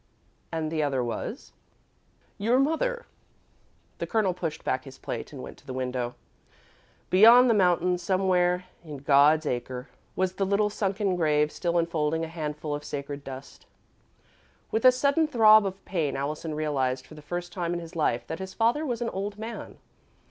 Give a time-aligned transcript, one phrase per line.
[0.51, 1.53] "And the other was"
[2.49, 3.05] "Your mother."
[3.99, 6.15] The Colonel pushed back his plate and went to the window.
[7.11, 12.29] Beyond the mountains, somewhere in "God's acre," was the little sunken grave still enfolding a
[12.29, 13.67] handful of sacred dust.
[14.71, 18.25] With a sudden throb of pain, Allison realised, for the first time in his life,
[18.25, 19.77] that his father was an old man.